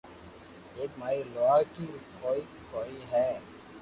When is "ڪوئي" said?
2.71-2.95